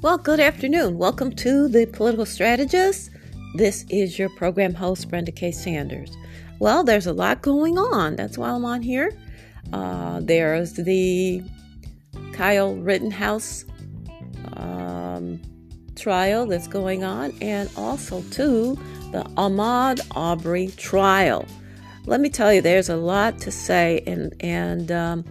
Well, 0.00 0.16
good 0.16 0.38
afternoon. 0.38 0.96
Welcome 0.96 1.32
to 1.32 1.66
the 1.66 1.84
Political 1.86 2.26
Strategist. 2.26 3.10
This 3.56 3.84
is 3.90 4.16
your 4.16 4.28
program 4.28 4.72
host, 4.72 5.10
Brenda 5.10 5.32
K. 5.32 5.50
Sanders. 5.50 6.16
Well, 6.60 6.84
there's 6.84 7.08
a 7.08 7.12
lot 7.12 7.42
going 7.42 7.78
on. 7.78 8.14
That's 8.14 8.38
why 8.38 8.50
I'm 8.50 8.64
on 8.64 8.80
here. 8.80 9.10
Uh, 9.72 10.20
there's 10.22 10.74
the 10.74 11.42
Kyle 12.32 12.76
Rittenhouse 12.76 13.64
um, 14.52 15.42
trial 15.96 16.46
that's 16.46 16.68
going 16.68 17.02
on, 17.02 17.36
and 17.42 17.68
also, 17.76 18.22
too, 18.30 18.76
the 19.10 19.24
Ahmaud 19.36 20.00
Arbery 20.14 20.68
trial. 20.76 21.44
Let 22.06 22.20
me 22.20 22.28
tell 22.30 22.54
you, 22.54 22.60
there's 22.60 22.88
a 22.88 22.96
lot 22.96 23.40
to 23.40 23.50
say, 23.50 24.04
and 24.06 24.32
and 24.38 24.92
um, 24.92 25.24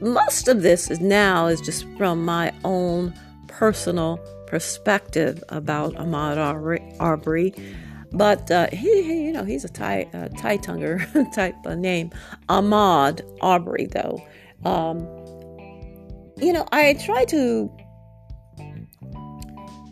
most 0.00 0.48
of 0.48 0.62
this 0.62 0.90
is 0.90 0.98
now 0.98 1.46
is 1.46 1.60
just 1.60 1.86
from 1.96 2.24
my 2.24 2.52
own 2.64 3.14
personal 3.58 4.18
perspective 4.46 5.42
about 5.48 5.94
Ahmaud 5.94 6.38
Arbery. 7.00 7.54
But 8.12 8.50
uh, 8.50 8.68
he, 8.70 9.02
he, 9.02 9.24
you 9.26 9.32
know, 9.32 9.44
he's 9.44 9.64
a 9.64 9.68
Thai, 9.68 10.08
uh, 10.14 10.28
Thai 10.38 10.58
tonguer 10.58 11.32
type 11.34 11.56
of 11.64 11.78
name. 11.78 12.10
Ahmaud 12.48 13.22
Arbery, 13.40 13.86
though. 13.86 14.22
Um, 14.64 15.00
you 16.38 16.52
know, 16.52 16.66
I 16.72 16.94
try 16.94 17.24
to 17.26 17.70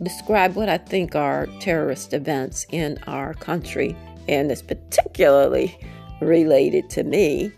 describe 0.01 0.55
what 0.55 0.69
I 0.69 0.77
think 0.77 1.15
are 1.15 1.47
terrorist 1.59 2.13
events 2.13 2.65
in 2.69 2.97
our 3.07 3.33
country, 3.33 3.95
and 4.27 4.51
it's 4.51 4.61
particularly 4.61 5.77
related 6.21 6.89
to 6.91 7.03
me. 7.03 7.51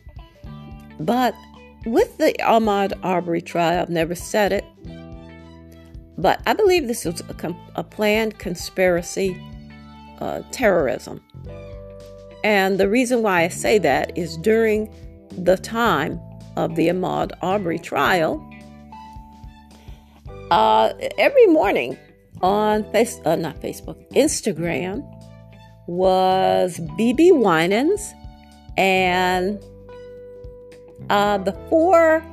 But 1.00 1.36
with 1.86 2.18
the 2.18 2.34
Ahmaud 2.40 2.94
Arbery 3.04 3.42
trial, 3.42 3.82
I've 3.82 3.90
never 3.90 4.16
said 4.16 4.52
it, 4.52 4.66
but 6.18 6.42
I 6.46 6.54
believe 6.54 6.88
this 6.88 7.06
was 7.06 7.22
a, 7.22 7.56
a 7.76 7.84
planned 7.84 8.40
conspiracy 8.40 9.42
uh, 10.20 10.42
terrorism. 10.52 11.22
And 12.44 12.80
the 12.80 12.88
reason 12.88 13.22
why 13.22 13.44
I 13.44 13.48
say 13.48 13.80
that 13.80 14.18
is 14.18 14.38
during 14.38 14.94
the 15.32 15.58
time 15.58 16.20
of 16.56 16.76
the 16.76 16.88
Ahmaud 16.88 17.32
Arbery 17.42 17.80
trial, 17.80 18.42
uh, 20.52 20.94
every 21.18 21.48
morning 21.48 21.98
on 22.42 22.84
face, 22.92 23.20
uh, 23.26 23.36
not 23.36 23.60
Facebook, 23.62 23.98
Instagram 24.12 25.04
was 25.88 26.80
BeBe 26.98 27.32
Winans 27.36 28.14
and 28.78 29.64
uh, 31.10 31.38
the 31.40 31.54
four 31.70 32.24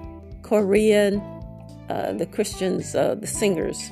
Korean, 0.43 1.21
uh, 1.89 2.13
the 2.13 2.27
Christians, 2.27 2.95
uh, 2.95 3.15
the 3.15 3.27
singers, 3.27 3.91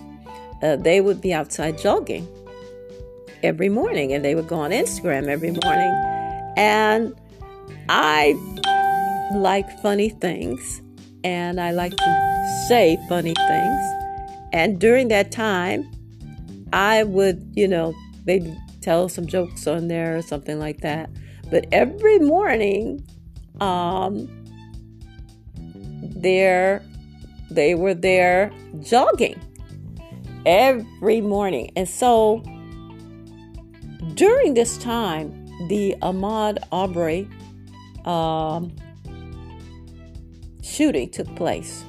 uh, 0.62 0.76
they 0.76 1.00
would 1.00 1.20
be 1.20 1.32
outside 1.32 1.78
jogging 1.78 2.28
every 3.42 3.68
morning 3.68 4.12
and 4.12 4.24
they 4.24 4.34
would 4.34 4.48
go 4.48 4.56
on 4.56 4.70
Instagram 4.70 5.28
every 5.28 5.50
morning. 5.50 5.92
And 6.56 7.14
I 7.88 8.34
like 9.34 9.70
funny 9.80 10.10
things 10.10 10.82
and 11.24 11.60
I 11.60 11.70
like 11.70 11.96
to 11.96 12.64
say 12.68 12.98
funny 13.08 13.34
things. 13.34 13.80
And 14.52 14.80
during 14.80 15.08
that 15.08 15.30
time, 15.30 15.90
I 16.72 17.04
would, 17.04 17.52
you 17.54 17.68
know, 17.68 17.94
maybe 18.26 18.56
tell 18.80 19.08
some 19.08 19.26
jokes 19.26 19.66
on 19.66 19.88
there 19.88 20.16
or 20.16 20.22
something 20.22 20.58
like 20.58 20.80
that. 20.80 21.10
But 21.50 21.66
every 21.72 22.18
morning, 22.18 23.04
um, 23.60 24.28
there, 26.00 26.82
they 27.50 27.74
were 27.74 27.94
there 27.94 28.52
jogging 28.80 29.40
every 30.46 31.20
morning. 31.20 31.70
And 31.76 31.88
so 31.88 32.42
during 34.14 34.54
this 34.54 34.78
time, 34.78 35.46
the 35.68 35.94
Ahmaud 36.02 36.58
Arbery 36.72 37.28
um, 38.04 38.74
shooting 40.62 41.10
took 41.10 41.34
place. 41.36 41.84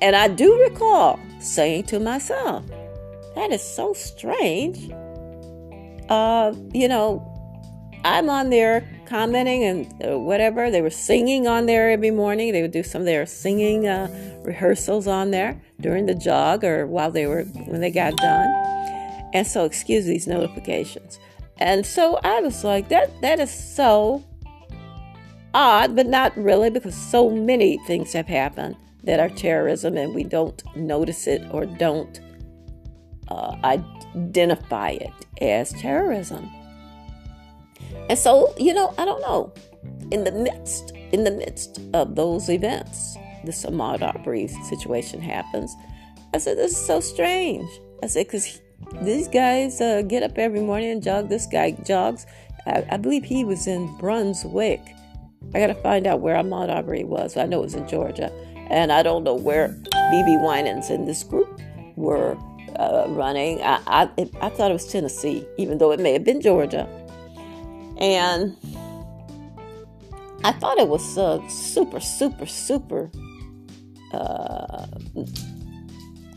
And 0.00 0.16
I 0.16 0.28
do 0.28 0.58
recall 0.60 1.18
saying 1.40 1.84
to 1.84 2.00
myself, 2.00 2.64
that 3.34 3.50
is 3.50 3.62
so 3.62 3.92
strange. 3.94 4.90
Uh, 6.08 6.52
you 6.72 6.88
know, 6.88 7.28
I'm 8.04 8.28
on 8.28 8.50
there 8.50 8.88
commenting 9.12 9.62
and 9.62 10.02
uh, 10.02 10.18
whatever. 10.18 10.70
They 10.70 10.80
were 10.80 10.88
singing 10.88 11.46
on 11.46 11.66
there 11.66 11.90
every 11.90 12.10
morning. 12.10 12.52
They 12.52 12.62
would 12.62 12.70
do 12.70 12.82
some 12.82 13.02
of 13.02 13.06
their 13.06 13.26
singing 13.26 13.86
uh, 13.86 14.08
rehearsals 14.42 15.06
on 15.06 15.30
there 15.30 15.60
during 15.80 16.06
the 16.06 16.14
jog 16.14 16.64
or 16.64 16.86
while 16.86 17.10
they 17.10 17.26
were 17.26 17.42
when 17.42 17.82
they 17.82 17.90
got 17.90 18.16
done. 18.16 18.48
And 19.34 19.46
so, 19.46 19.66
excuse 19.66 20.06
these 20.06 20.26
notifications. 20.26 21.18
And 21.58 21.84
so 21.84 22.18
I 22.24 22.40
was 22.40 22.64
like, 22.64 22.88
that 22.88 23.10
that 23.20 23.38
is 23.38 23.52
so 23.52 24.24
odd, 25.52 25.94
but 25.94 26.06
not 26.06 26.34
really, 26.34 26.70
because 26.70 26.94
so 26.94 27.28
many 27.28 27.78
things 27.86 28.14
have 28.14 28.26
happened 28.26 28.76
that 29.04 29.20
are 29.20 29.28
terrorism, 29.28 29.98
and 29.98 30.14
we 30.14 30.24
don't 30.24 30.62
notice 30.74 31.26
it 31.26 31.42
or 31.50 31.66
don't 31.66 32.18
uh, 33.28 33.56
identify 33.62 34.90
it 34.90 35.12
as 35.42 35.74
terrorism. 35.74 36.50
And 38.08 38.18
so, 38.18 38.54
you 38.58 38.74
know, 38.74 38.94
I 38.98 39.04
don't 39.04 39.20
know. 39.20 39.52
In 40.10 40.24
the 40.24 40.32
midst, 40.32 40.92
in 41.12 41.24
the 41.24 41.30
midst 41.30 41.80
of 41.94 42.14
those 42.14 42.48
events, 42.50 43.16
this 43.44 43.64
Ahmaud 43.64 44.02
Arbery 44.02 44.48
situation 44.68 45.20
happens. 45.20 45.74
I 46.34 46.38
said, 46.38 46.58
this 46.58 46.72
is 46.72 46.86
so 46.86 47.00
strange. 47.00 47.68
I 48.02 48.06
said, 48.06 48.26
because 48.26 48.60
these 49.02 49.28
guys 49.28 49.80
uh, 49.80 50.02
get 50.02 50.22
up 50.22 50.38
every 50.38 50.60
morning 50.60 50.90
and 50.90 51.02
jog. 51.02 51.28
This 51.28 51.46
guy 51.46 51.72
jogs. 51.84 52.26
I, 52.66 52.84
I 52.90 52.96
believe 52.96 53.24
he 53.24 53.44
was 53.44 53.66
in 53.66 53.96
Brunswick. 53.98 54.80
I 55.54 55.60
got 55.60 55.68
to 55.68 55.74
find 55.74 56.06
out 56.06 56.20
where 56.20 56.36
Ahmaud 56.36 56.68
Arbery 56.68 57.04
was. 57.04 57.36
I 57.36 57.46
know 57.46 57.60
it 57.60 57.64
was 57.64 57.74
in 57.74 57.88
Georgia. 57.88 58.32
And 58.70 58.92
I 58.92 59.02
don't 59.02 59.24
know 59.24 59.34
where 59.34 59.68
BeBe 59.92 60.42
Winans 60.42 60.90
in 60.90 61.04
this 61.04 61.24
group 61.24 61.60
were 61.96 62.36
uh, 62.76 63.06
running. 63.08 63.60
I, 63.62 63.80
I, 63.86 64.30
I 64.40 64.48
thought 64.48 64.70
it 64.70 64.74
was 64.74 64.86
Tennessee, 64.86 65.46
even 65.58 65.78
though 65.78 65.92
it 65.92 66.00
may 66.00 66.12
have 66.12 66.24
been 66.24 66.40
Georgia. 66.40 66.88
And 67.98 68.56
I 70.44 70.52
thought 70.52 70.78
it 70.78 70.88
was 70.88 71.16
uh, 71.16 71.46
super, 71.48 72.00
super, 72.00 72.46
super 72.46 73.10
uh, 74.12 74.86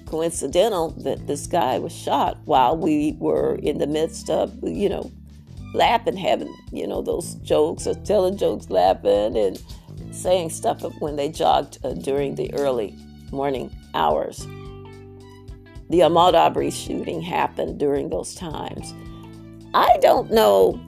coincidental 0.06 0.92
that 0.92 1.28
this 1.28 1.48
guy 1.48 1.80
was 1.80 1.94
shot 1.94 2.38
while 2.46 2.78
we 2.78 3.16
were 3.20 3.56
in 3.56 3.80
the 3.80 3.88
midst 3.88 4.30
of, 4.30 4.54
you 4.64 4.90
know, 4.90 5.12
laughing, 5.74 6.16
having, 6.16 6.56
you 6.72 6.88
know, 6.88 7.02
those 7.02 7.36
jokes 7.36 7.88
or 7.88 7.96
telling 7.96 8.38
jokes, 8.38 8.70
laughing, 8.70 9.36
and 9.36 9.62
saying 10.12 10.50
stuff 10.50 10.84
when 11.00 11.16
they 11.16 11.30
jogged 11.30 11.80
uh, 11.84 11.94
during 11.94 12.36
the 12.36 12.54
early 12.54 12.96
morning 13.32 13.76
hours. 13.94 14.40
The 15.90 16.00
Ahmaud 16.00 16.34
Arbery 16.34 16.72
shooting 16.72 17.22
happened 17.22 17.80
during 17.80 18.10
those 18.10 18.34
times. 18.34 18.94
I 19.74 19.98
don't 20.02 20.32
know 20.32 20.80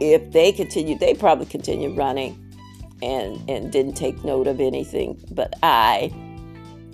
if 0.00 0.32
they 0.32 0.52
continued, 0.52 1.00
they 1.00 1.14
probably 1.14 1.46
continued 1.46 1.96
running 1.96 2.42
and, 3.02 3.48
and 3.48 3.72
didn't 3.72 3.94
take 3.94 4.24
note 4.24 4.46
of 4.46 4.60
anything, 4.60 5.22
but 5.32 5.54
I 5.62 6.12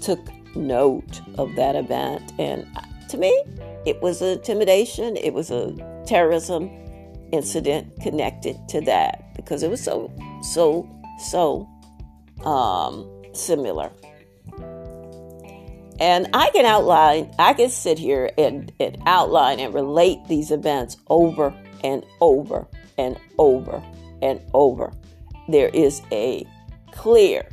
took 0.01 0.21
note 0.57 1.21
of 1.39 1.55
that 1.57 1.77
event. 1.77 2.33
And 2.39 2.67
to 3.09 3.19
me, 3.19 3.31
it 3.87 4.01
was 4.03 4.23
intimidation, 4.23 5.17
it 5.17 5.33
was 5.33 5.51
a 5.51 5.75
terrorism 6.07 6.71
incident 7.33 8.01
connected 8.01 8.57
to 8.69 8.81
that 8.83 9.35
because 9.35 9.63
it 9.63 9.71
was 9.71 9.83
so, 9.83 10.13
so, 10.43 10.89
so 11.19 11.69
um, 12.45 13.09
similar. 13.33 13.91
And 16.01 16.29
I 16.35 16.51
can 16.51 16.67
outline, 16.67 17.33
I 17.39 17.53
can 17.53 17.71
sit 17.71 17.99
here 17.99 18.31
and, 18.37 18.73
and 18.81 18.99
outline 19.07 19.61
and 19.61 19.73
relate 19.73 20.19
these 20.27 20.51
events 20.51 20.97
over 21.09 21.55
and 21.85 22.05
over 22.21 22.67
and 23.03 23.19
over 23.39 23.83
and 24.23 24.41
over. 24.55 24.93
There 25.49 25.69
is 25.69 26.03
a 26.13 26.47
clear, 26.93 27.49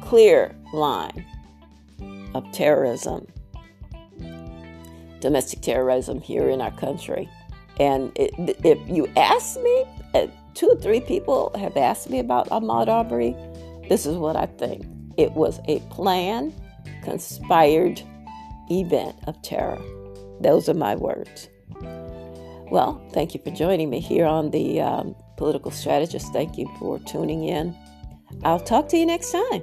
clear 0.00 0.54
line 0.72 1.26
of 2.34 2.50
terrorism, 2.52 3.26
domestic 5.20 5.60
terrorism 5.60 6.20
here 6.20 6.48
in 6.48 6.60
our 6.60 6.70
country. 6.70 7.28
And 7.80 8.12
it, 8.16 8.30
if 8.64 8.78
you 8.88 9.08
ask 9.16 9.60
me, 9.60 9.84
uh, 10.14 10.26
two 10.54 10.68
or 10.68 10.76
three 10.76 11.00
people 11.00 11.50
have 11.58 11.76
asked 11.76 12.08
me 12.08 12.20
about 12.20 12.48
Ahmaud 12.50 12.88
Arbery. 12.88 13.34
This 13.88 14.06
is 14.06 14.16
what 14.16 14.36
I 14.36 14.46
think. 14.46 14.86
It 15.16 15.32
was 15.32 15.58
a 15.66 15.80
planned, 15.90 16.54
conspired 17.02 18.00
event 18.70 19.16
of 19.26 19.40
terror. 19.42 19.80
Those 20.40 20.68
are 20.68 20.74
my 20.74 20.94
words. 20.94 21.48
Well, 22.72 23.06
thank 23.12 23.34
you 23.34 23.40
for 23.44 23.50
joining 23.50 23.90
me 23.90 24.00
here 24.00 24.24
on 24.24 24.50
the 24.50 24.80
um, 24.80 25.14
Political 25.36 25.72
Strategist. 25.72 26.32
Thank 26.32 26.56
you 26.56 26.74
for 26.78 26.98
tuning 27.00 27.44
in. 27.44 27.76
I'll 28.44 28.60
talk 28.60 28.88
to 28.88 28.96
you 28.96 29.04
next 29.04 29.30
time. 29.30 29.62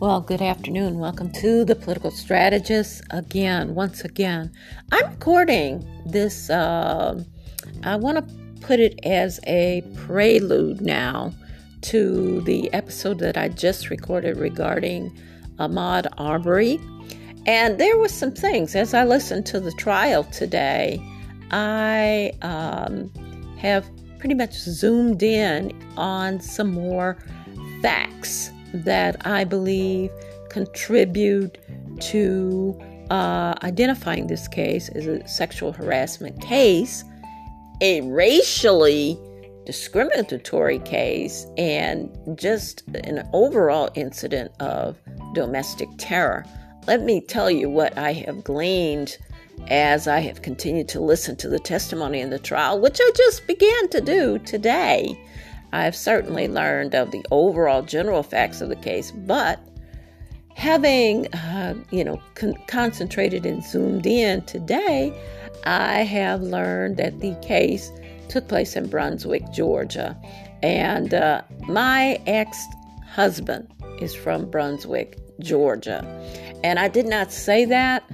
Well, 0.00 0.22
good 0.22 0.40
afternoon. 0.40 0.98
Welcome 0.98 1.30
to 1.32 1.62
the 1.62 1.76
Political 1.76 2.12
Strategist 2.12 3.02
again, 3.10 3.74
once 3.74 4.02
again. 4.02 4.50
I'm 4.92 5.10
recording 5.10 5.86
this, 6.06 6.48
uh, 6.48 7.22
I 7.82 7.96
want 7.96 8.16
to 8.16 8.34
put 8.62 8.80
it 8.80 8.98
as 9.04 9.40
a 9.46 9.84
prelude 9.96 10.80
now 10.80 11.34
to 11.82 12.40
the 12.46 12.72
episode 12.72 13.18
that 13.18 13.36
I 13.36 13.50
just 13.50 13.90
recorded 13.90 14.38
regarding 14.38 15.14
Ahmaud 15.58 16.06
Arbery. 16.16 16.80
And 17.44 17.78
there 17.78 17.98
were 17.98 18.08
some 18.08 18.32
things 18.32 18.74
as 18.74 18.94
I 18.94 19.04
listened 19.04 19.44
to 19.46 19.60
the 19.60 19.72
trial 19.72 20.24
today, 20.24 20.98
I 21.50 22.32
um, 22.40 23.12
have 23.58 23.86
pretty 24.18 24.34
much 24.34 24.54
zoomed 24.54 25.22
in 25.22 25.78
on 25.98 26.40
some 26.40 26.72
more 26.72 27.18
facts 27.82 28.50
that 28.72 29.26
I 29.26 29.44
believe 29.44 30.10
contribute 30.50 31.58
to 32.00 32.78
uh, 33.10 33.54
identifying 33.62 34.26
this 34.26 34.46
case 34.48 34.88
as 34.90 35.06
a 35.06 35.26
sexual 35.26 35.72
harassment 35.72 36.40
case, 36.40 37.04
a 37.80 38.00
racially 38.02 39.18
discriminatory 39.66 40.78
case, 40.80 41.46
and 41.56 42.10
just 42.36 42.86
an 42.88 43.28
overall 43.32 43.90
incident 43.94 44.52
of 44.60 44.98
domestic 45.34 45.88
terror. 45.98 46.44
Let 46.86 47.02
me 47.02 47.20
tell 47.20 47.50
you 47.50 47.68
what 47.68 47.96
I 47.98 48.12
have 48.12 48.42
gleaned 48.42 49.18
as 49.68 50.08
I 50.08 50.20
have 50.20 50.42
continued 50.42 50.88
to 50.88 51.00
listen 51.00 51.36
to 51.36 51.48
the 51.48 51.58
testimony 51.58 52.20
in 52.20 52.30
the 52.30 52.38
trial, 52.38 52.80
which 52.80 52.98
I 53.00 53.10
just 53.16 53.46
began 53.46 53.88
to 53.90 54.00
do 54.00 54.38
today. 54.38 55.18
I've 55.72 55.96
certainly 55.96 56.48
learned 56.48 56.94
of 56.94 57.10
the 57.10 57.24
overall 57.30 57.82
general 57.82 58.22
facts 58.22 58.60
of 58.60 58.68
the 58.68 58.76
case, 58.76 59.10
but 59.12 59.60
having, 60.54 61.32
uh, 61.34 61.74
you 61.90 62.04
know, 62.04 62.20
con- 62.34 62.58
concentrated 62.66 63.46
and 63.46 63.64
zoomed 63.64 64.06
in 64.06 64.42
today, 64.42 65.12
I 65.64 66.02
have 66.02 66.42
learned 66.42 66.96
that 66.96 67.20
the 67.20 67.34
case 67.36 67.90
took 68.28 68.48
place 68.48 68.76
in 68.76 68.88
Brunswick, 68.88 69.50
Georgia. 69.52 70.16
And 70.62 71.14
uh, 71.14 71.42
my 71.62 72.20
ex 72.26 72.62
husband 73.06 73.68
is 74.00 74.14
from 74.14 74.50
Brunswick, 74.50 75.18
Georgia. 75.40 76.04
And 76.62 76.78
I 76.78 76.88
did 76.88 77.06
not 77.06 77.32
say 77.32 77.64
that 77.66 78.04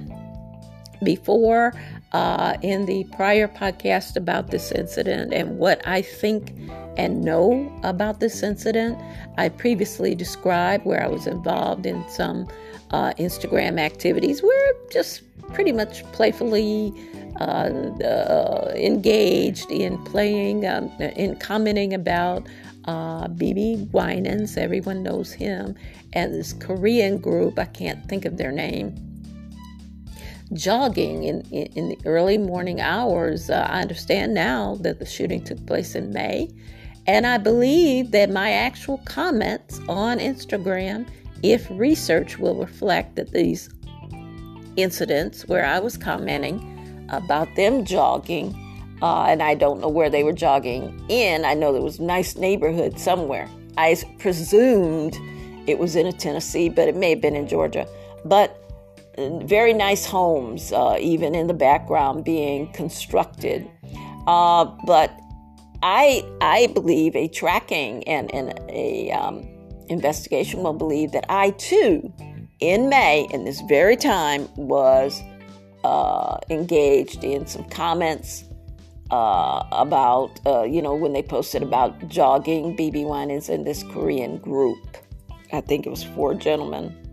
before 1.03 1.73
uh, 2.13 2.57
in 2.61 2.85
the 2.85 3.03
prior 3.15 3.47
podcast 3.47 4.15
about 4.15 4.51
this 4.51 4.71
incident 4.71 5.33
and 5.33 5.57
what 5.57 5.85
I 5.85 6.01
think 6.01 6.53
and 6.97 7.21
know 7.21 7.71
about 7.83 8.19
this 8.19 8.43
incident. 8.43 8.97
I 9.37 9.49
previously 9.49 10.15
described 10.15 10.85
where 10.85 11.03
I 11.03 11.07
was 11.07 11.27
involved 11.27 11.85
in 11.85 12.07
some 12.09 12.47
uh, 12.91 13.13
Instagram 13.19 13.79
activities 13.79 14.41
where 14.41 14.73
just 14.91 15.21
pretty 15.53 15.71
much 15.71 16.03
playfully 16.11 16.93
uh, 17.39 17.69
uh, 18.03 18.73
engaged 18.75 19.69
in 19.69 20.03
playing, 20.05 20.65
um, 20.65 20.89
in 20.99 21.35
commenting 21.35 21.93
about 21.93 22.47
uh, 22.85 23.27
BeBe 23.27 23.91
Winans, 23.91 24.57
everyone 24.57 25.03
knows 25.03 25.33
him, 25.33 25.75
and 26.13 26.33
this 26.33 26.53
Korean 26.53 27.17
group, 27.17 27.59
I 27.59 27.65
can't 27.65 28.03
think 28.07 28.25
of 28.25 28.37
their 28.37 28.51
name, 28.51 28.95
jogging 30.53 31.23
in, 31.23 31.41
in, 31.51 31.65
in 31.73 31.89
the 31.89 31.97
early 32.05 32.37
morning 32.37 32.81
hours. 32.81 33.49
Uh, 33.49 33.67
I 33.69 33.81
understand 33.81 34.33
now 34.33 34.75
that 34.81 34.99
the 34.99 35.05
shooting 35.05 35.43
took 35.43 35.65
place 35.65 35.95
in 35.95 36.11
May. 36.13 36.49
And 37.05 37.25
I 37.25 37.37
believe 37.37 38.11
that 38.11 38.29
my 38.29 38.51
actual 38.51 38.97
comments 39.05 39.79
on 39.87 40.19
Instagram, 40.19 41.07
if 41.41 41.67
research 41.71 42.37
will 42.37 42.55
reflect 42.55 43.15
that 43.15 43.31
these 43.31 43.69
incidents 44.75 45.47
where 45.47 45.65
I 45.65 45.79
was 45.79 45.97
commenting 45.97 47.07
about 47.09 47.47
them 47.55 47.85
jogging, 47.85 48.55
uh, 49.01 49.25
and 49.25 49.41
I 49.41 49.55
don't 49.55 49.79
know 49.79 49.87
where 49.87 50.09
they 50.09 50.23
were 50.23 50.33
jogging 50.33 51.01
in, 51.07 51.45
I 51.45 51.53
know 51.53 51.71
there 51.71 51.81
was 51.81 51.99
a 51.99 52.03
nice 52.03 52.35
neighborhood 52.35 52.99
somewhere. 52.99 53.49
I 53.77 53.95
presumed 54.19 55.17
it 55.67 55.79
was 55.79 55.95
in 55.95 56.07
a 56.07 56.11
Tennessee, 56.11 56.67
but 56.67 56.87
it 56.87 56.95
may 56.95 57.11
have 57.11 57.21
been 57.21 57.35
in 57.35 57.47
Georgia. 57.47 57.87
But 58.25 58.66
very 59.17 59.73
nice 59.73 60.05
homes, 60.05 60.71
uh, 60.71 60.97
even 60.99 61.33
in 61.33 61.47
the 61.47 61.53
background, 61.53 62.23
being 62.23 62.71
constructed. 62.73 63.69
Uh, 64.27 64.65
but 64.85 65.11
I 65.83 66.23
I 66.41 66.67
believe 66.67 67.15
a 67.15 67.27
tracking 67.27 68.03
and, 68.07 68.33
and 68.33 68.59
a 68.69 69.11
um, 69.11 69.47
investigation 69.89 70.63
will 70.63 70.73
believe 70.73 71.11
that 71.13 71.25
I 71.29 71.51
too, 71.51 72.13
in 72.59 72.89
May, 72.89 73.27
in 73.31 73.45
this 73.45 73.61
very 73.61 73.95
time, 73.95 74.47
was 74.55 75.21
uh, 75.83 76.37
engaged 76.49 77.23
in 77.23 77.47
some 77.47 77.63
comments 77.69 78.43
uh, 79.11 79.63
about, 79.71 80.39
uh, 80.45 80.63
you 80.63 80.81
know, 80.81 80.93
when 80.93 81.13
they 81.13 81.23
posted 81.23 81.63
about 81.63 82.07
jogging 82.09 82.75
BeBe 82.75 83.05
Winans 83.05 83.49
in 83.49 83.63
this 83.63 83.83
Korean 83.83 84.37
group. 84.37 84.97
I 85.53 85.61
think 85.61 85.85
it 85.85 85.89
was 85.89 86.03
four 86.03 86.33
gentlemen. 86.33 87.06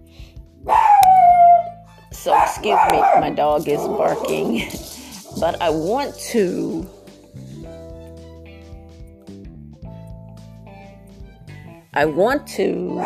So, 2.25 2.35
excuse 2.43 2.79
me, 2.91 3.00
my 3.21 3.29
dog 3.29 3.69
is 3.69 3.81
barking. 3.81 4.67
but 5.41 5.61
I 5.61 5.69
want 5.69 6.19
to 6.31 6.88
I 11.93 12.06
want 12.06 12.47
to 12.56 13.00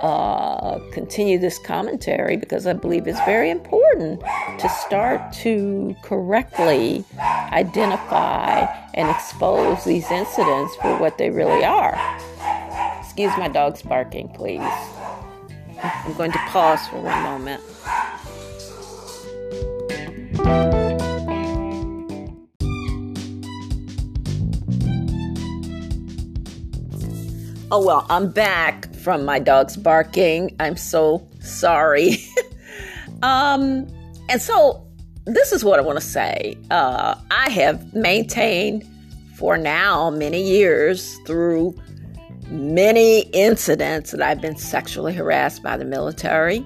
uh, 0.00 0.78
continue 0.92 1.38
this 1.38 1.58
commentary 1.58 2.38
because 2.38 2.66
I 2.66 2.72
believe 2.72 3.06
it's 3.06 3.20
very 3.26 3.50
important 3.50 4.22
to 4.22 4.68
start 4.70 5.34
to 5.42 5.94
correctly 6.02 7.04
identify 7.18 8.60
and 8.94 9.10
expose 9.10 9.84
these 9.84 10.10
incidents 10.10 10.74
for 10.76 10.98
what 10.98 11.18
they 11.18 11.28
really 11.28 11.64
are. 11.66 12.00
Excuse 13.02 13.36
my 13.36 13.48
dog's 13.48 13.82
barking, 13.82 14.30
please. 14.30 14.62
I'm 15.82 16.14
going 16.14 16.32
to 16.32 16.38
pause 16.48 16.88
for 16.88 17.02
one 17.02 17.22
moment. 17.24 17.62
Oh, 27.76 27.84
well, 27.84 28.06
I'm 28.08 28.30
back 28.30 28.94
from 28.94 29.24
my 29.24 29.40
dog's 29.40 29.76
barking. 29.76 30.54
I'm 30.60 30.76
so 30.76 31.26
sorry. 31.40 32.18
um, 33.22 33.88
and 34.28 34.40
so 34.40 34.86
this 35.24 35.50
is 35.50 35.64
what 35.64 35.80
I 35.80 35.82
want 35.82 35.98
to 35.98 36.04
say. 36.04 36.56
Uh, 36.70 37.16
I 37.32 37.50
have 37.50 37.92
maintained 37.92 38.84
for 39.34 39.56
now 39.56 40.10
many 40.10 40.40
years 40.40 41.18
through 41.26 41.76
many 42.48 43.22
incidents 43.32 44.12
that 44.12 44.22
I've 44.22 44.40
been 44.40 44.56
sexually 44.56 45.12
harassed 45.12 45.62
by 45.62 45.76
the 45.76 45.84
military. 45.84 46.64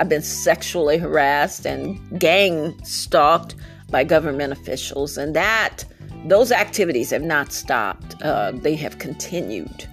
I've 0.00 0.08
been 0.08 0.22
sexually 0.22 0.96
harassed 0.96 1.66
and 1.66 2.18
gang 2.18 2.82
stalked 2.84 3.54
by 3.90 4.02
government 4.02 4.50
officials, 4.50 5.18
and 5.18 5.36
that 5.36 5.84
those 6.24 6.50
activities 6.50 7.10
have 7.10 7.22
not 7.22 7.52
stopped. 7.52 8.20
Uh, 8.22 8.52
they 8.52 8.74
have 8.76 8.98
continued. 8.98 9.86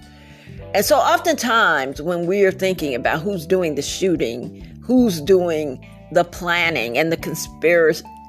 And 0.72 0.82
so, 0.82 0.96
oftentimes, 0.96 2.00
when 2.00 2.26
we 2.26 2.42
are 2.46 2.50
thinking 2.50 2.94
about 2.94 3.20
who's 3.20 3.46
doing 3.46 3.74
the 3.74 3.82
shooting, 3.82 4.64
who's 4.82 5.20
doing 5.20 5.86
the 6.12 6.24
planning 6.24 6.96
and 6.96 7.12
the 7.12 7.18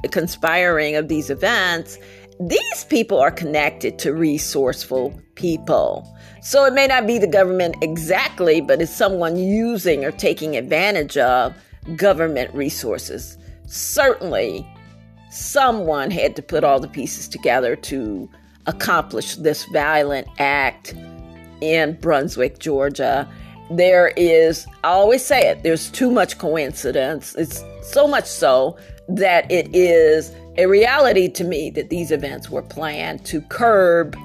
conspiring 0.10 0.96
of 0.98 1.08
these 1.08 1.30
events, 1.30 1.98
these 2.42 2.84
people 2.90 3.20
are 3.20 3.32
connected 3.32 3.98
to 4.00 4.14
resourceful 4.14 5.18
people. 5.36 6.14
So 6.42 6.66
it 6.66 6.74
may 6.74 6.88
not 6.88 7.08
be 7.08 7.20
the 7.20 7.28
government 7.28 7.76
exactly, 7.82 8.60
but 8.60 8.82
it's 8.82 8.94
someone 8.94 9.38
using 9.38 10.04
or 10.04 10.12
taking 10.12 10.58
advantage 10.58 11.18
of 11.18 11.54
government 11.96 12.54
resources. 12.54 13.38
Certainly, 13.68 14.68
someone 15.30 16.12
had 16.12 16.36
to 16.36 16.42
put 16.42 16.64
all 16.64 16.80
the 16.80 16.88
pieces 16.88 17.28
together 17.28 17.76
to 17.76 18.30
accomplish 18.66 19.36
this 19.36 19.66
violent 19.66 20.28
act 20.40 20.94
in 21.62 21.98
Brunswick, 22.00 22.60
Georgia. 22.60 23.28
There 23.72 24.14
is, 24.18 24.66
I 24.84 24.90
always 24.90 25.24
say 25.24 25.50
it, 25.50 25.64
there's 25.64 25.90
too 25.92 26.10
much 26.10 26.38
coincidence. 26.38 27.36
It's 27.36 27.64
so 27.84 28.08
much 28.08 28.26
so 28.26 28.78
that 29.08 29.52
it 29.52 29.74
is 29.76 30.32
a 30.58 30.68
reality 30.68 31.30
to 31.30 31.44
me 31.44 31.70
that 31.72 31.90
these 31.90 32.12
events 32.12 32.50
were 32.50 32.62
planned 32.62 33.26
to 33.26 33.42
curb 33.42 34.16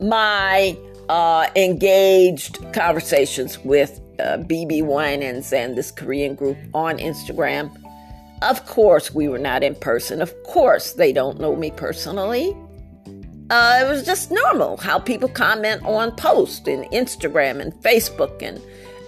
my 0.00 0.76
uh, 1.08 1.46
engaged 1.54 2.58
conversations 2.72 3.58
with 3.60 4.00
uh, 4.20 4.38
BeBe 4.38 4.82
Winans 4.82 5.52
and 5.52 5.76
this 5.76 5.90
Korean 5.90 6.34
group 6.34 6.56
on 6.74 6.98
Instagram. 6.98 7.70
Of 8.42 8.66
course, 8.66 9.14
we 9.14 9.28
were 9.28 9.38
not 9.38 9.62
in 9.62 9.74
person. 9.74 10.20
Of 10.20 10.34
course, 10.44 10.92
they 10.92 11.12
don't 11.12 11.40
know 11.40 11.56
me 11.56 11.70
personally 11.70 12.54
uh, 13.50 13.80
it 13.80 13.88
was 13.88 14.04
just 14.04 14.30
normal 14.30 14.76
how 14.78 14.98
people 14.98 15.28
comment 15.28 15.82
on 15.84 16.10
posts 16.16 16.66
in 16.66 16.82
Instagram 16.84 17.60
and 17.60 17.72
Facebook 17.74 18.42
and 18.42 18.60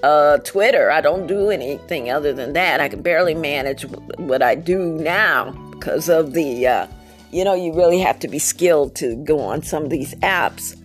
uh, 0.05 0.39
Twitter. 0.39 0.91
I 0.91 1.01
don't 1.01 1.27
do 1.27 1.51
anything 1.51 2.11
other 2.11 2.33
than 2.33 2.53
that. 2.53 2.81
I 2.81 2.89
can 2.89 3.03
barely 3.03 3.35
manage 3.35 3.83
what 3.83 4.43
I 4.43 4.55
do 4.55 4.93
now 4.93 5.51
because 5.73 6.09
of 6.09 6.35
the, 6.35 6.67
uh, 6.67 6.87
you 7.33 7.43
know, 7.43 7.55
you 7.55 7.75
really 7.75 7.99
have 7.99 8.21
to 8.21 8.29
be 8.29 8.39
skilled 8.39 8.95
to 8.97 9.17
go 9.17 9.41
on 9.41 9.63
some 9.63 9.85
of 9.85 9.91
these 9.91 10.15
apps. 10.17 10.78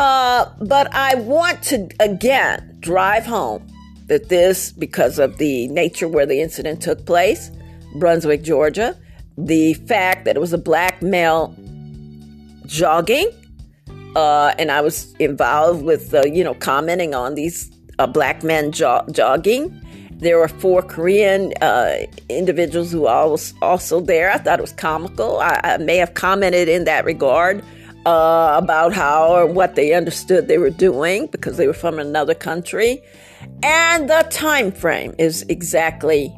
Uh, 0.00 0.50
but 0.62 0.88
I 0.94 1.14
want 1.16 1.62
to 1.64 1.90
again 2.00 2.78
drive 2.80 3.26
home 3.26 3.66
that 4.06 4.30
this, 4.30 4.72
because 4.72 5.18
of 5.18 5.36
the 5.36 5.68
nature 5.68 6.08
where 6.08 6.24
the 6.24 6.40
incident 6.40 6.80
took 6.80 7.04
place, 7.04 7.50
Brunswick, 7.96 8.42
Georgia, 8.42 8.96
the 9.36 9.74
fact 9.74 10.24
that 10.24 10.36
it 10.36 10.40
was 10.40 10.54
a 10.54 10.58
black 10.58 11.02
male 11.02 11.54
jogging, 12.64 13.30
uh, 14.16 14.54
and 14.58 14.72
I 14.72 14.80
was 14.80 15.12
involved 15.18 15.84
with, 15.84 16.14
uh, 16.14 16.22
you 16.24 16.44
know, 16.44 16.54
commenting 16.54 17.14
on 17.14 17.34
these 17.34 17.70
uh, 17.98 18.06
black 18.06 18.42
men 18.42 18.72
jo- 18.72 19.04
jogging. 19.12 19.78
There 20.12 20.38
were 20.38 20.48
four 20.48 20.80
Korean 20.80 21.52
uh, 21.60 22.06
individuals 22.30 22.90
who 22.90 23.02
were 23.02 23.36
also 23.60 24.00
there. 24.00 24.30
I 24.30 24.38
thought 24.38 24.60
it 24.60 24.62
was 24.62 24.72
comical. 24.72 25.40
I, 25.40 25.60
I 25.62 25.76
may 25.76 25.98
have 25.98 26.14
commented 26.14 26.70
in 26.70 26.84
that 26.84 27.04
regard 27.04 27.62
uh, 28.06 28.54
about 28.56 28.92
how 28.92 29.34
or 29.34 29.46
what 29.46 29.74
they 29.74 29.92
understood 29.94 30.48
they 30.48 30.58
were 30.58 30.70
doing 30.70 31.26
because 31.26 31.56
they 31.56 31.66
were 31.66 31.72
from 31.72 31.98
another 31.98 32.34
country. 32.34 33.02
And 33.62 34.08
the 34.08 34.26
time 34.30 34.72
frame 34.72 35.14
is 35.18 35.44
exactly 35.48 36.34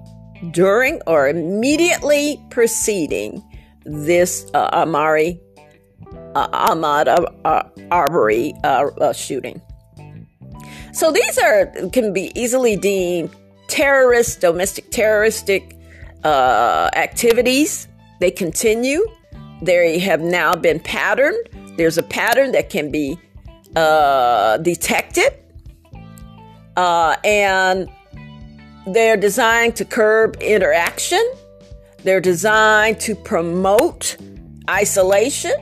during 0.50 1.00
or 1.06 1.28
immediately 1.28 2.40
preceding 2.50 3.42
this 3.84 4.46
uh, 4.54 4.68
Amari 4.72 5.40
uh, 6.34 6.68
Ahmaud 6.68 7.08
uh, 7.44 7.62
Arbery 7.90 8.54
uh, 8.64 8.86
uh, 9.00 9.12
shooting. 9.12 9.60
So 10.92 11.10
these 11.10 11.38
are 11.38 11.66
can 11.92 12.12
be 12.12 12.32
easily 12.34 12.76
deemed 12.76 13.34
terrorist, 13.68 14.40
domestic 14.40 14.90
terroristic 14.90 15.76
uh, 16.24 16.90
activities. 16.94 17.88
They 18.20 18.30
continue. 18.30 19.06
They 19.62 19.98
have 20.00 20.20
now 20.20 20.54
been 20.54 20.80
patterned. 20.80 21.48
There's 21.76 21.98
a 21.98 22.02
pattern 22.02 22.52
that 22.52 22.70
can 22.70 22.90
be 22.90 23.18
uh, 23.74 24.58
detected, 24.58 25.32
uh, 26.76 27.16
and 27.24 27.88
they're 28.86 29.16
designed 29.16 29.76
to 29.76 29.84
curb 29.84 30.36
interaction. 30.40 31.22
They're 32.02 32.20
designed 32.20 33.00
to 33.00 33.14
promote 33.14 34.16
isolation, 34.68 35.52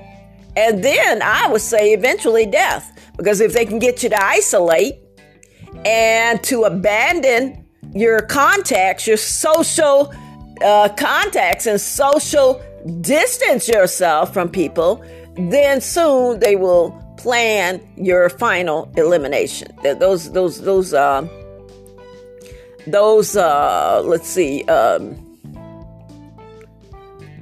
and 0.57 0.83
then 0.83 1.23
I 1.23 1.49
would 1.49 1.61
say 1.61 1.93
eventually 1.93 2.47
death. 2.47 2.97
Because 3.17 3.41
if 3.41 3.53
they 3.53 3.67
can 3.67 3.79
get 3.79 4.03
you 4.03 4.09
to 4.09 4.25
isolate 4.25 4.95
and 5.85 6.43
to 6.45 6.65
abandon 6.65 7.67
your 7.95 8.21
contacts, 8.23 9.07
your 9.07 9.17
social 9.17 10.13
uh, 10.63 10.89
contacts, 10.97 11.67
and 11.67 11.81
social 11.81 12.63
distance 13.01 13.69
yourself 13.69 14.33
from 14.33 14.49
people, 14.49 15.05
then 15.49 15.81
soon 15.81 16.41
they 16.41 16.57
will 16.57 16.91
plan 17.17 17.81
your 17.97 18.29
final 18.29 18.91
elimination. 18.97 19.69
Those, 19.83 20.33
those, 20.33 20.61
those, 20.63 20.93
uh, 20.93 21.27
those. 22.87 23.37
Uh, 23.37 24.03
let's 24.05 24.29
see. 24.29 24.65
Um, 24.65 25.27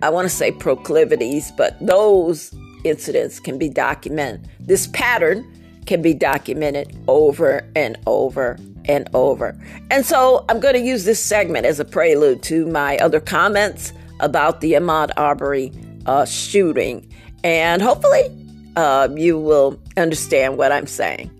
I 0.03 0.11
want 0.11 0.27
to 0.27 0.35
say 0.35 0.53
proclivities, 0.53 1.51
but 1.53 1.77
those 1.85 2.55
incidents 2.85 3.41
can 3.41 3.59
be 3.59 3.69
documented. 3.69 4.49
This 4.61 4.87
pattern 4.89 5.45
can 5.87 6.03
be 6.03 6.15
documented 6.15 6.97
over 7.09 7.69
and 7.75 7.99
over 8.07 8.59
and 8.85 9.09
over. 9.15 9.59
And 9.91 10.05
so 10.05 10.45
I'm 10.49 10.61
going 10.61 10.75
to 10.75 10.81
use 10.81 11.05
this 11.05 11.19
segment 11.19 11.67
as 11.67 11.81
a 11.81 11.85
prelude 11.85 12.43
to 12.45 12.67
my 12.67 12.97
other 12.99 13.21
comments 13.21 13.93
about 14.21 14.61
the 14.61 14.73
Ahmaud 14.73 15.11
Arbery 15.17 15.73
uh, 16.07 16.25
shooting. 16.25 17.11
And 17.45 17.81
hopefully 17.83 18.31
uh, 18.77 19.09
you 19.15 19.39
will 19.39 19.79
understand 19.97 20.59
what 20.59 20.73
I'm 20.73 20.87
saying. 20.87 21.31